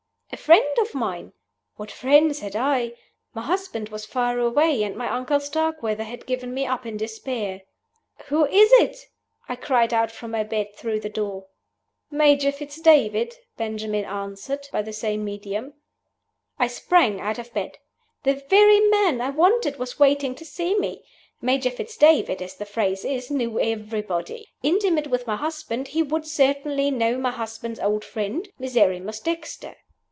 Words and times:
A 0.33 0.37
friend 0.37 0.77
of 0.79 0.95
mine? 0.95 1.33
What 1.75 1.91
friends 1.91 2.39
had 2.39 2.55
I? 2.55 2.93
My 3.33 3.41
husband 3.41 3.89
was 3.89 4.05
far 4.05 4.39
away; 4.39 4.81
and 4.81 4.95
my 4.95 5.09
uncle 5.13 5.41
Starkweather 5.41 6.05
had 6.05 6.25
given 6.25 6.53
me 6.53 6.65
up 6.65 6.85
in 6.85 6.95
despair. 6.95 7.63
"Who 8.27 8.45
is 8.45 8.71
it?" 8.75 8.95
I 9.49 9.57
cried 9.57 9.93
out 9.93 10.09
from 10.09 10.31
my 10.31 10.45
bed, 10.45 10.73
through 10.73 11.01
the 11.01 11.09
door. 11.09 11.47
"Major 12.09 12.49
Fitz 12.53 12.79
David," 12.79 13.35
Benjamin 13.57 14.05
answered, 14.05 14.69
by 14.71 14.81
the 14.81 14.93
same 14.93 15.25
medium. 15.25 15.73
I 16.57 16.67
sprang 16.67 17.19
out 17.19 17.37
of 17.37 17.53
bed. 17.53 17.77
The 18.23 18.35
very 18.35 18.79
man 18.79 19.19
I 19.19 19.31
wanted 19.31 19.77
was 19.77 19.99
waiting 19.99 20.33
to 20.35 20.45
see 20.45 20.79
me! 20.79 21.03
Major 21.41 21.69
Fitz 21.71 21.97
David, 21.97 22.41
as 22.41 22.55
the 22.55 22.65
phrase 22.65 23.03
is, 23.03 23.29
knew 23.29 23.59
everybody. 23.59 24.47
Intimate 24.63 25.07
with 25.07 25.27
my 25.27 25.35
husband, 25.35 25.89
he 25.89 26.01
would 26.01 26.25
certainly 26.25 26.89
know 26.89 27.17
my 27.17 27.31
husband's 27.31 27.81
old 27.81 28.05
friend 28.05 28.47
Miserrimus 28.57 29.19
Dexter. 29.19 29.75